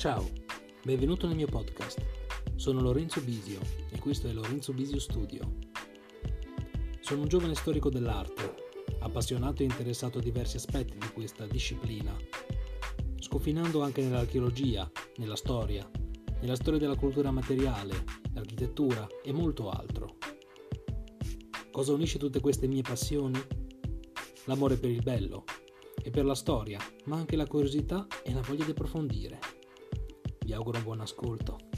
[0.00, 0.26] Ciao,
[0.82, 2.02] benvenuto nel mio podcast.
[2.54, 5.56] Sono Lorenzo Bisio e questo è Lorenzo Bisio Studio.
[7.00, 8.54] Sono un giovane storico dell'arte,
[9.00, 12.16] appassionato e interessato a diversi aspetti di questa disciplina,
[13.18, 15.86] sconfinando anche nell'archeologia, nella storia,
[16.40, 20.16] nella storia della cultura materiale, l'architettura e molto altro.
[21.70, 23.38] Cosa unisce tutte queste mie passioni?
[24.46, 25.44] L'amore per il bello
[26.02, 29.59] e per la storia, ma anche la curiosità e la voglia di approfondire.
[30.44, 31.69] Vi auguro un buon ascolto.